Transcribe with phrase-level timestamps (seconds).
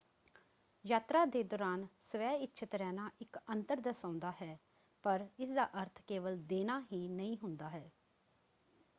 [0.85, 4.57] ਯਾਤਰਾ ਦੇ ਦੌਰਾਨ ਸਵੈਇੱਛਤ ਰਹਿਣਾ ਇੱਕ ਅੰਤਰ ਦਰਸਾਉਂਦਾ ਹੈ
[5.03, 7.89] ਪਰ ਇਸਦਾ ਅਰਥ ਕੇਵਲ ਦੇਣਾ ਹੀ ਨਹੀਂ ਹੁੰਦਾ ਹੈ।